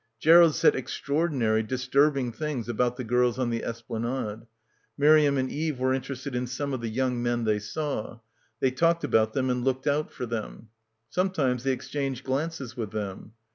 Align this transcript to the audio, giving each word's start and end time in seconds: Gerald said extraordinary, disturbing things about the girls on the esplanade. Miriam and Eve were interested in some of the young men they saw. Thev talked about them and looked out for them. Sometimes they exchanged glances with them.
Gerald 0.19 0.55
said 0.55 0.75
extraordinary, 0.75 1.61
disturbing 1.61 2.31
things 2.31 2.67
about 2.67 2.97
the 2.97 3.03
girls 3.03 3.37
on 3.37 3.51
the 3.51 3.63
esplanade. 3.63 4.47
Miriam 4.97 5.37
and 5.37 5.51
Eve 5.51 5.77
were 5.77 5.93
interested 5.93 6.33
in 6.33 6.47
some 6.47 6.73
of 6.73 6.81
the 6.81 6.89
young 6.89 7.21
men 7.21 7.43
they 7.43 7.59
saw. 7.59 8.17
Thev 8.63 8.73
talked 8.73 9.03
about 9.03 9.33
them 9.33 9.51
and 9.51 9.63
looked 9.63 9.85
out 9.85 10.11
for 10.11 10.25
them. 10.25 10.69
Sometimes 11.11 11.63
they 11.63 11.71
exchanged 11.71 12.23
glances 12.23 12.75
with 12.75 12.89
them. 12.89 13.33